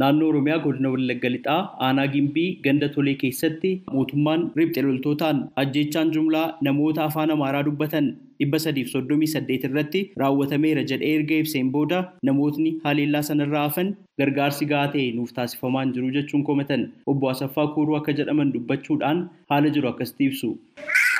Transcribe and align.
Naannoo 0.00 0.28
Oromiyaa 0.32 0.58
godina 0.64 0.90
Wallagga 0.92 1.28
Lixaa 1.32 1.56
aanaa 1.86 2.06
Gimbii 2.12 2.46
ganda 2.66 2.88
tolee 2.94 3.14
keessatti 3.22 3.72
mootummaan 3.96 4.46
riphxe 4.60 4.82
loltootaan 4.86 5.42
ajjeechaan 5.62 6.12
jumlaa 6.14 6.44
namoota 6.68 7.04
afaan 7.08 7.34
Amaaraa 7.34 7.62
dubbatan 7.68 8.08
dhibba 8.42 8.58
sadiif 8.66 8.88
soddomii 8.94 9.28
saddeet 9.34 9.66
irratti 9.70 10.02
raawwatameera 10.22 10.86
jedhee 10.92 11.12
erga 11.18 11.40
ibseen 11.44 11.68
booda 11.76 12.00
namootni 12.30 12.72
haleellaa 12.86 13.22
sanarraa 13.30 13.66
hafan 13.68 13.92
gargaarsi 14.22 14.70
gahaa 14.72 14.92
ta'e 14.96 15.06
nuuf 15.18 15.36
taasifamaa 15.40 15.84
hin 15.86 15.94
jiru 15.98 16.10
jechuun 16.16 16.46
komatan 16.52 16.88
obbo 17.14 17.30
Asaffaa 17.34 17.68
Kuuruu 17.76 18.00
akka 18.00 18.16
jedhaman 18.22 18.54
dubbachuudhaan 18.56 19.22
haala 19.54 19.74
jiru 19.78 19.92
akkasitti 19.92 20.30
ibsu. 20.32 20.54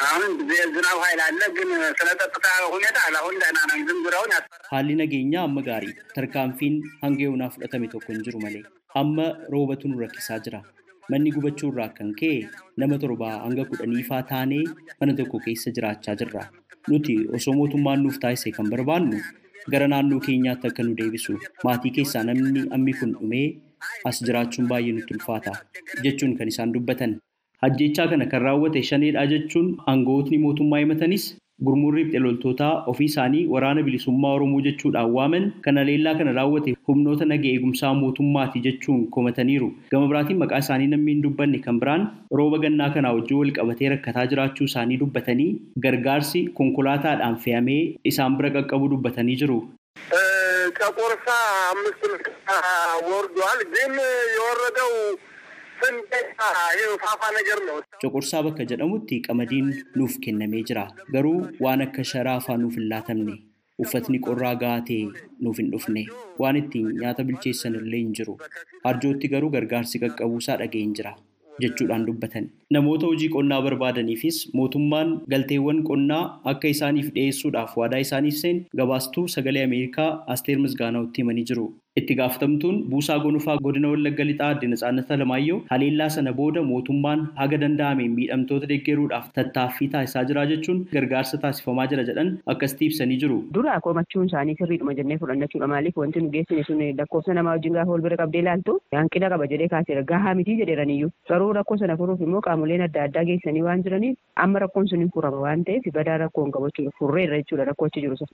አሁን 0.07 0.31
ዝናብ 0.75 0.97
ኃይል 1.05 1.19
አለ፣ 1.25 1.41
ግን 1.57 1.69
ስለ 1.99 2.09
ጸጥታ 2.21 2.45
ሁኔታ 2.75 2.97
አሁን 3.21 3.35
ደህና 3.41 3.57
ነን። 3.69 3.81
ዝም 3.89 3.99
ብለውን 4.07 4.31
ያስፈራል። 4.35 4.63
Haalli 4.71 4.93
nageenyaa 5.01 5.43
amma 5.47 5.61
gaarii 5.67 5.93
tarkaanfiin 6.15 6.75
hanga 7.03 7.23
yoonaa 7.27 7.49
fudhatame 7.55 7.87
tokko 7.93 8.09
hin 8.13 8.21
jiru 8.27 8.39
malee 8.45 8.63
amma 9.01 9.25
roobatu 9.53 9.85
nu 9.91 9.97
rakkisaa 10.03 10.39
jira. 10.45 10.59
Manni 11.11 11.29
gubachuu 11.35 11.69
irraa 11.73 11.89
kan 11.97 12.09
ka'e 12.19 12.37
nama 12.81 12.95
torbaa 13.03 13.33
hanga 13.45 13.63
kudhanii 13.71 14.03
faa 14.09 14.21
taanee 14.31 14.63
mana 15.01 15.13
tokko 15.19 15.37
keessa 15.45 15.73
jiraachaa 15.77 16.15
jirra. 16.21 16.43
Nuti 16.91 17.15
osoo 17.37 17.53
mootummaan 17.59 18.01
nuuf 18.05 18.17
taasise 18.23 18.49
kan 18.57 18.67
barbaannu 18.73 19.19
gara 19.73 19.87
naannoo 19.93 20.19
keenyaatti 20.27 20.67
akka 20.71 20.83
nu 20.87 20.93
deebisu 21.01 21.33
maatii 21.67 21.93
keessaa 21.99 22.23
namni 22.29 22.63
ammi 22.77 22.93
kun 23.01 23.11
dhumee 23.19 23.45
as 24.09 24.17
jiraachuun 24.27 24.67
baay'ee 24.73 24.95
nutti 24.97 25.13
ulfaata 25.17 25.53
jechuun 26.07 26.33
kan 26.39 26.51
isaan 26.53 26.73
dubbatan. 26.77 27.13
Ajjeechaa 27.65 28.07
kana 28.11 28.25
kan 28.31 28.41
raawwate 28.49 28.81
shaneedha 28.91 29.25
jechuun 29.33 29.67
aangawootni 29.91 30.37
mootummaa 30.45 30.79
himatanis 30.83 31.25
gurmuun 31.65 31.93
riphxe 31.97 32.19
loltootaa 32.23 32.71
ofii 32.91 33.05
isaanii 33.11 33.43
waraana 33.53 33.83
bilisummaa 33.87 34.31
Oromoo 34.37 34.59
jechuudhaan 34.65 35.11
waaman 35.17 35.45
kan 35.67 35.77
haleellaa 35.81 36.13
kana 36.21 36.31
raawwate 36.37 36.73
humnoota 36.89 37.25
naga 37.31 37.47
eegumsaa 37.51 37.93
mootummaati 38.01 38.59
jechuun 38.65 39.05
komataniiru. 39.15 39.69
Gama 39.91 40.07
biraatiin 40.11 40.37
maqaa 40.41 40.59
isaanii 40.65 40.87
namni 40.93 41.11
hin 41.15 41.21
dubbanne 41.25 41.59
kan 41.67 41.79
biraan 41.83 42.03
rooba 42.39 42.57
gannaa 42.65 42.89
kanaa 42.97 43.13
wajjin 43.19 43.37
wal 43.41 43.53
qabatee 43.59 43.89
rakkataa 43.95 44.25
jiraachuu 44.33 44.67
isaanii 44.71 44.97
dubbatanii 45.03 45.49
gargaarsi 45.87 46.43
konkolaataadhaan 46.59 47.39
fe'amee 47.45 47.81
isaan 48.13 48.37
bira 48.41 48.51
qaqqabu 48.59 48.91
dubbatanii 48.95 49.39
jiru. 49.43 49.59
ከቆርሳ 50.77 51.27
አምስት 51.71 52.01
ወርዷል፣ 53.09 53.59
ግን 53.73 53.93
የወረደው 54.35 54.91
Coqorsaa 58.02 58.42
bakka 58.46 58.64
jedhamutti 58.72 59.16
qamadiin 59.26 59.68
nuuf 60.00 60.14
kennamee 60.26 60.62
jira. 60.70 60.84
Garuu 61.14 61.38
waan 61.66 61.82
akka 61.86 62.04
sharaa 62.12 62.36
afaan 62.42 62.60
nuuf 62.64 62.76
hin 62.80 62.88
laatamne. 62.92 63.34
Uffatni 63.84 64.18
qorraa 64.26 64.54
gahaa 64.62 64.84
ta'e 64.90 65.00
nuuf 65.46 65.58
hin 65.62 65.70
dhufne. 65.74 66.04
Waan 66.44 66.56
ittiin 66.62 66.88
nyaata 67.00 67.24
bilcheessan 67.30 67.74
illee 67.80 68.02
hin 68.04 68.14
jiru. 68.20 68.36
Harjootti 68.86 69.32
garuu 69.34 69.50
gargaarsi 69.56 70.02
qaqqabuusaa 70.06 70.58
dhaga'een 70.62 70.94
jira. 71.00 71.14
jechuudhaan 71.62 72.04
dubbatan. 72.08 72.44
Namoota 72.74 73.06
hojii 73.08 73.26
qonnaa 73.32 73.56
barbaadaniifis 73.64 74.36
mootummaan 74.58 75.10
galteewwan 75.32 75.80
qonnaa 75.88 76.20
akka 76.52 76.68
isaaniif 76.74 77.08
dhiyeessuudhaaf 77.16 77.74
waadaa 77.80 77.98
isaaniif 78.04 78.36
seen 78.42 78.60
gabaastuu 78.80 79.24
sagalee 79.34 79.64
Ameerikaa 79.68 80.06
Asteer 80.34 80.58
Misgaanaawatti 80.62 81.20
himanii 81.22 81.44
jiru. 81.50 81.66
Itti 81.98 82.14
gaafatamtuun 82.18 82.76
buusaa 82.90 83.18
gonufaa 83.22 83.56
godina 83.62 83.88
Wallagga 83.92 84.24
Lixaa 84.24 84.48
Aadde 84.48 84.66
Natsaannata 84.72 85.16
Lamaayyoo 85.18 85.56
haleellaa 85.70 86.08
sana 86.16 86.32
booda 86.32 86.62
mootummaan 86.66 87.24
haga 87.40 87.58
danda'ameen 87.62 88.12
miidhamtoota 88.18 88.68
deeggaruudhaaf 88.72 89.24
tattaaffii 89.38 89.88
taasisaa 89.94 90.22
jira 90.28 90.44
jechuun 90.50 90.78
gargaarsa 90.92 91.40
taasifamaa 91.44 91.86
jira 91.92 92.04
jedhan 92.10 92.30
akkasitti 92.54 92.86
ibsanii 92.90 93.16
jiru. 93.22 93.38
Dura 93.56 93.80
komachuun 93.86 94.30
isaanii 94.30 94.54
sirriidhuma 94.60 94.94
jennee 95.00 95.16
fudhannachuudha. 95.24 95.66
Maaliif 95.72 95.96
wanti 96.02 96.20
nu 96.22 96.30
geessine 96.36 96.62
sun 96.68 96.84
lakkoofsa 97.00 97.34
namaa 97.40 97.56
wajjin 97.58 97.72
gaafa 97.80 97.90
wal 97.96 98.06
bira 98.06 98.20
qabdee 98.22 98.44
ilaaltu 98.44 98.76
hanqina 98.98 99.32
qaba 99.34 99.50
jedhee 99.54 99.68
kaaseera. 99.74 100.02
Gahaa 100.12 100.34
mitii 100.42 100.56
jedheeraniyyuu. 100.62 101.10
Garuu 101.32 101.50
rakkoo 101.58 101.76
sana 101.82 101.96
furuuf 102.04 102.22
immoo 102.28 102.40
qaamoleen 102.48 102.86
adda 102.88 103.02
addaa 103.08 103.24
geessanii 103.32 103.66
waan 103.66 103.82
jiraniif 103.88 104.16
amma 104.46 104.62
rakkoon 104.66 104.88
sun 104.94 105.02
hin 105.06 105.10
furama 105.18 105.42
waan 105.48 105.66
ta'eef 105.66 105.90
badaa 105.98 106.18
rakkoo 106.24 106.46
hin 106.46 106.54
qabachuudha. 106.60 106.94
Furreerra 107.02 107.42
jechuudha 107.42 107.68
rakkoo 107.72 107.90
achi 107.92 108.06
jiru. 108.06 108.32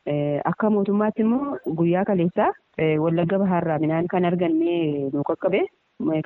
Akka 0.53 0.71
mootummaatti 0.79 1.23
immoo 1.29 1.57
guyyaa 1.83 2.05
kaleessaa 2.13 2.53
wallagga 3.03 3.39
bahaarraa 3.47 3.79
midhaan 3.87 4.07
kan 4.15 4.25
argannee 4.31 5.11
nu 5.17 5.23
qaqqabe 5.33 5.61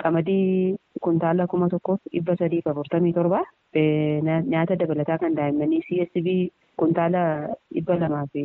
qamadii 0.02 0.76
kuntaala 1.06 1.46
kuma 1.50 1.68
tokkoof 1.74 2.00
dhibba 2.12 2.34
sadiif 2.40 2.66
afurtamii 2.72 3.12
torba 3.18 3.40
nyaata 4.52 4.76
dabalataa 4.80 5.18
kan 5.22 5.34
daa'immanii 5.38 5.82
CSB 5.88 6.28
kuntaala 6.82 7.22
dhibba 7.74 7.96
lamaa 8.02 8.26
fi 8.32 8.44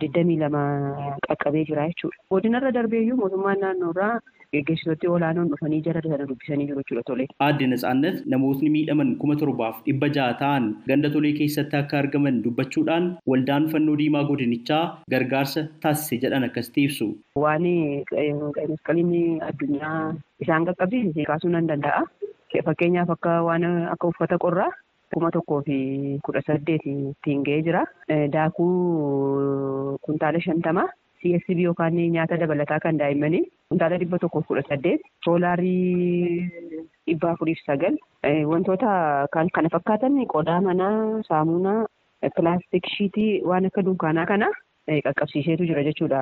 digdamii 0.00 0.38
lama 0.44 0.62
qaqqabee 1.28 1.64
jira 1.68 1.88
jechuudha. 1.90 2.18
Godinarra 2.34 2.72
darbeeyyuu 2.78 3.16
mootummaan 3.20 3.60
naannoorraa 3.64 4.14
geggeessitooti 4.54 5.08
olaanoon 5.14 5.48
dhufanii 5.52 5.80
jara 5.86 6.00
sana 6.06 6.26
dubbisanii 6.30 6.66
jiru 6.70 6.82
jechuudha 6.82 7.02
tole. 7.10 7.26
Aadde 7.46 7.66
Natsaannat 7.72 8.20
namootni 8.34 8.70
miidhaman 8.76 9.10
kuma 9.22 9.36
torbaaf 9.42 9.80
dhibba 9.88 10.08
jaha 10.18 10.36
ta'an 10.42 10.68
ganda 10.90 11.10
tolee 11.16 11.32
keessatti 11.40 11.76
akka 11.80 11.98
argaman 12.02 12.42
dubbachuudhaan 12.44 13.08
waldaan 13.32 13.68
fannoo 13.74 13.96
diimaa 14.02 14.24
godinichaa 14.30 14.84
gargaarsa 15.16 15.66
taasise 15.86 16.20
jedhan 16.26 16.48
akkasitti 16.50 16.84
ibsu. 16.90 17.08
Waan 17.44 17.66
masqaliin 18.70 19.42
addunyaa 19.50 20.14
isaan 20.44 20.66
qaqqabsiise 20.70 21.24
kaasuu 21.30 21.50
nan 21.56 21.68
danda'a. 21.72 22.02
Fakkeenyaaf 22.66 23.10
akka 23.14 23.32
waan 23.46 23.64
akka 23.94 24.08
uffata 24.12 24.38
qorraa 24.44 24.70
kuma 25.16 25.30
tokkoo 25.36 25.62
fi 25.66 25.76
kudha 26.28 26.42
saddeet 26.46 26.84
ittiin 26.92 27.42
ga'ee 27.48 27.62
jira. 27.68 27.82
Daakuu 28.36 29.98
kuntaala 30.06 30.40
shantama. 30.46 30.84
CSB 31.20 31.58
yookaan 31.66 31.96
nyaata 32.14 32.36
dabalataa 32.40 32.78
kan 32.84 32.98
daa'immanii 33.00 33.44
kuntaala 33.70 33.98
dhibba 34.02 34.18
tokkoof 34.24 34.46
kudha 34.50 34.62
saddeet. 34.68 35.00
Soolaarii 35.24 36.50
dhibba 37.06 37.30
afuriif 37.32 37.58
sagal. 37.66 37.96
Wantoota 38.52 39.26
kana 39.32 39.68
fakkaatan 39.74 40.20
qodaa 40.34 40.60
manaa, 40.68 41.22
saamunaa, 41.28 41.86
pilaastik 42.36 42.86
shiitii 42.96 43.42
waan 43.50 43.66
akka 43.70 43.82
dunkaanaa 43.88 44.26
kana 44.32 44.48
qaqqabsiiseetu 45.06 45.66
jira 45.68 45.82
jechuudha 45.88 46.20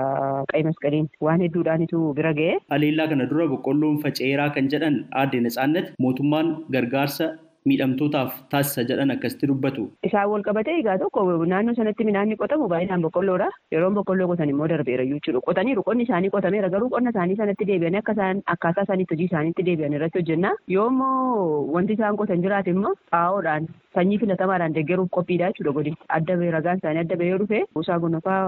qa'i 0.52 0.62
masqaliin 0.68 1.08
waan 1.26 1.42
hedduudhaanitu 1.44 1.98
bira 2.18 2.32
ga'e. 2.38 2.54
Haleellaa 2.74 3.08
kana 3.12 3.26
dura 3.32 3.46
boqqolloon 3.52 3.98
faca'eeraa 4.04 4.50
kan 4.56 4.68
jedhan 4.74 4.96
aadde 5.22 5.40
Natsaannat 5.46 5.90
mootummaan 6.04 6.54
gargaarsa 6.76 7.26
miidhamtootaaf 7.70 8.32
taasisa 8.54 8.84
jedhan 8.90 9.10
akkasitti 9.14 9.46
dubbatu. 9.50 9.84
Isaan 10.08 10.28
wal 10.32 10.42
qabatee 10.48 10.76
egaa 10.80 10.96
tokko 11.02 11.24
naannoo 11.52 11.74
sanatti 11.78 12.04
midhaan 12.08 12.28
ni 12.32 12.36
qotamu 12.42 12.68
baay'inaan 12.72 13.02
boqqolloodha. 13.06 13.48
Yeroo 13.74 13.90
boqqolloo 13.98 14.28
qotan 14.32 14.48
immoo 14.54 14.68
darbeera 14.72 15.06
jechuudha. 15.12 15.40
Qotaniiru 15.48 15.82
qonni 15.88 16.04
isaanii 16.08 16.30
qotameera 16.36 16.68
garuu 16.74 16.90
qonna 16.96 17.10
isaanii 17.14 17.36
sanatti 17.42 17.64
deebi'anii 17.70 18.02
akka 18.02 18.12
isaan 18.18 18.42
akkaataa 18.56 18.84
isaaniitti 18.88 19.14
hojii 19.16 19.28
isaaniitti 19.32 19.66
deebi'an 19.70 19.96
irratti 20.00 20.18
hojjenna. 20.22 20.52
Yoo 20.76 20.88
immoo 20.92 21.64
wanti 21.78 21.92
isaan 21.98 22.16
qotan 22.20 22.42
jiraate 22.46 22.70
immoo 22.76 22.94
xaa'oodhaan 23.14 23.68
sanyii 23.94 24.18
filatamaadhaan 24.22 24.74
deeggaruuf 24.76 25.10
qophiidha 25.16 25.48
jechuudha 25.52 25.72
godin. 25.78 25.96
Adda 26.18 26.36
bahee 26.42 26.50
ragaan 26.56 26.78
isaanii 26.82 27.02
adda 27.04 27.16
bahee 27.22 27.38
dhufe 27.42 27.60
buusaa 27.78 27.98
gonofaa 28.04 28.40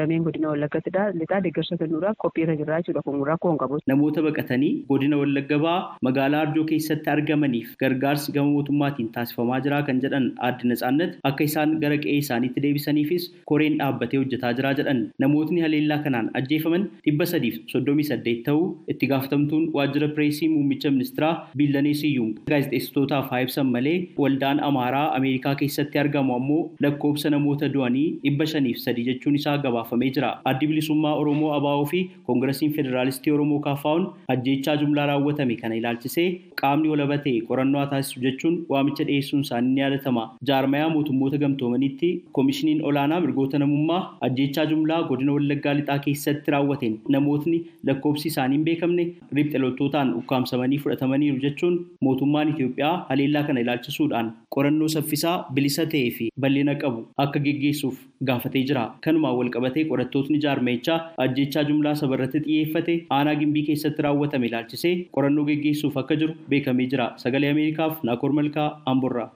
dameen 0.00 0.24
godina 0.28 0.48
wallaggatti 0.52 0.90
lixaa 1.20 1.40
deeggarsa 1.46 1.76
kennuudhaaf 1.82 2.16
qophiirra 2.26 2.56
jira 2.60 2.80
jechuudha 2.82 3.02
kun 3.08 3.22
rakkoo 3.32 3.52
hin 3.52 3.58
qabu. 3.64 3.78
Namoota 3.94 4.22
baqatanii 4.28 4.72
godina 4.92 5.16
wallagga 5.22 5.74
magaalaa 6.08 6.40
arjoo 6.46 6.64
keessatti 6.72 7.10
argamaniif 7.16 7.76
gargaarsi 7.84 8.32
gama 8.42 8.52
mootummaatiin 8.58 9.08
taasifamaa 9.16 9.60
jira 9.68 9.80
kan 9.88 10.02
jedhan 10.06 10.28
aadde 10.50 10.68
Natsaannat 10.72 11.16
akka 11.32 11.44
isaan 11.48 11.74
gara 11.86 11.96
qe'ee 12.04 12.18
isaaniitti 12.24 12.62
deebisaniifis 12.66 13.28
koreen 13.52 13.78
dhaabbatee 13.80 14.20
hojjetaa 14.22 14.52
jira 14.60 14.74
jedhan 14.82 15.00
namootni 15.26 15.60
haleellaa 15.66 15.98
kanaan 16.06 16.30
ajjeefaman 16.40 16.86
dhibba 17.06 17.26
sadiif 17.32 17.58
soddomii 17.72 18.06
saddeet 18.10 18.42
ta'uu 18.48 18.64
itti 18.94 19.06
gaafatamtuun 19.12 19.64
waajjira 19.78 20.08
pireesii 20.16 20.48
muummicha 20.54 20.90
ministiraa 20.96 21.32
Billanee 21.62 21.94
Siyyuum 22.02 22.30
gaazexeessitootaaf 22.50 23.30
haa 23.34 23.40
ibsan 23.46 23.66
malee 23.76 23.96
waldaan 24.22 24.60
Amaaraa 24.68 25.04
Ameerikaa 25.16 25.54
keessatti 25.62 25.98
argamu 26.02 26.34
ammoo 26.38 26.60
lakkoobsa 26.86 27.30
namoota 27.34 27.68
du'anii 27.74 28.06
dhibba 28.24 28.46
shaniif 28.52 28.78
sadi 28.84 29.04
jechuun 29.08 29.34
isaa 29.40 29.56
gabaafamee 29.64 30.10
jira. 30.16 30.30
Addi 30.50 30.66
bilisummaa 30.70 31.14
Oromoo 31.22 31.52
ABO 31.58 31.84
fi 31.92 32.00
Koongirasiin 32.26 32.72
Federaalistii 32.78 33.32
Oromoo 33.36 33.60
KFO'n 33.66 34.06
ajjeechaa 34.34 34.76
jumlaa 34.82 35.06
raawwatame 35.12 35.56
kana 35.62 35.76
ilaalchisee 35.80 36.26
qaamni 36.62 36.88
walaba 36.94 37.18
ta'e 37.26 37.40
qorannoo 37.50 37.86
taasisu 37.92 38.20
jechuun 38.32 38.58
waamicha 38.74 39.04
dhiyeessuun 39.12 39.40
isaanii 39.46 39.74
ni 39.74 39.80
yaadatama. 39.84 40.26
Jaarmayaa 40.50 40.88
mootummoota 40.96 41.38
gamtoomaniitti 41.44 42.10
koomishiniin 42.32 42.84
olaanaa 42.90 43.20
mirgoota 43.26 43.58
namummaa 43.64 44.02
ajjeechaa 44.28 44.66
jumlaa 44.74 45.02
godina 45.12 45.32
Wallaggaa 45.38 45.74
lixaa 45.80 45.98
keessatti 46.06 46.50
raawwateen 46.56 46.98
namootni 47.16 47.58
lakkoobsi 47.90 48.28
isaanii 48.32 48.56
hin 48.56 48.64
beekamne 48.70 49.04
riphxe 49.38 49.58
loltootaan 49.64 50.14
ukkaamsamanii 50.20 50.78
fudhatamaniiru 50.84 51.38
jechuun 51.46 51.78
mootummaan 52.08 52.48
Itoophiyaa 52.54 52.94
haleellaa 53.08 53.42
kana 53.48 53.60
ilaalchisuudhaan 53.66 54.32
qorannoo 54.56 54.88
saffisaa 54.94 55.36
bilisa 55.58 55.86
ta'ee 55.92 56.10
fi 56.18 56.28
bal'ina 56.46 56.74
qabu 56.82 57.06
akka 57.26 57.40
geggeessuuf 57.46 57.98
gaafatee 58.28 58.62
jira. 58.68 58.82
Kanumaan 59.04 59.36
walqabatee 59.38 59.84
qorattootni 59.90 60.38
jaarmayichaa 60.44 60.98
ajjeechaa 61.24 61.64
jumlaa 61.70 61.94
sabarratti 62.00 62.40
xiyyeeffate 62.44 62.94
aanaa 63.16 63.34
gimbii 63.40 63.62
keessatti 63.68 64.02
raawwatame 64.06 64.46
ilaalchisee 64.50 64.92
qorannoo 65.16 65.44
geggeessuuf 65.48 65.96
akka 66.02 66.16
jiru 66.20 66.34
beekamee 66.52 66.86
jira. 66.92 67.06
Sagalee 67.22 67.50
Ameerikaaf 67.54 68.04
Naakoor 68.08 68.21
Malkaa 68.30 68.82
Amborraa. 68.86 69.30